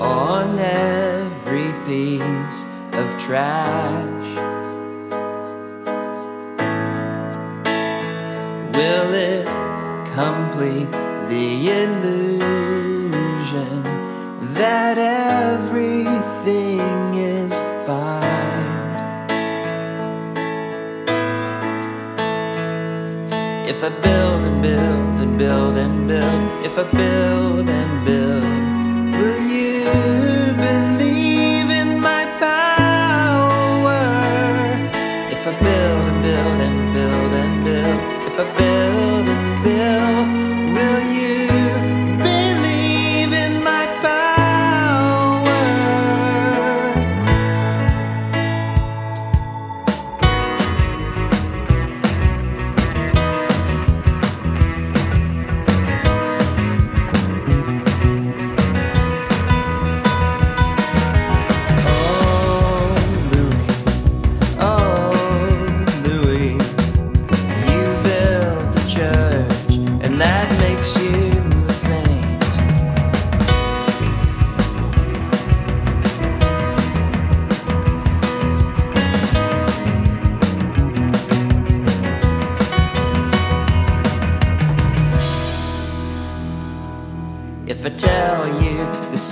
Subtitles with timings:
[0.00, 4.30] on every piece of trash?
[8.74, 9.46] Will it
[10.14, 10.90] complete
[11.28, 11.48] the
[11.82, 13.14] illusion
[14.54, 16.14] that everything
[23.66, 28.44] If I build and build and build and build, if I build and build,
[29.16, 34.04] will you believe in my power?
[35.30, 38.73] If I build and build and build and build, if I build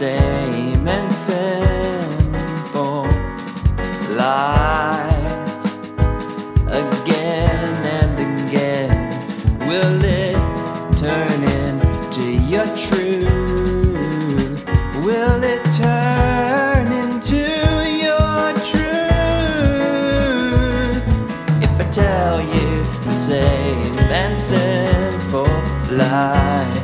[0.03, 3.05] same and simple
[4.17, 5.61] life
[6.67, 8.91] again and again.
[9.69, 10.35] Will it
[10.99, 14.65] turn into your truth?
[15.07, 17.45] Will it turn into
[18.05, 20.03] your truth?
[21.63, 22.69] If I tell you
[23.05, 25.47] the same and simple
[25.97, 26.82] life.